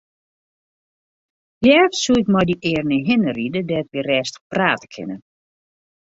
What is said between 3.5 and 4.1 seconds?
dêr't wy